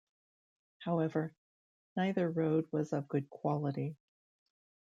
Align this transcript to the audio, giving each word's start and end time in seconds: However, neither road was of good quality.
However, 0.79 1.31
neither 1.95 2.27
road 2.27 2.67
was 2.71 2.91
of 2.91 3.07
good 3.07 3.29
quality. 3.29 3.97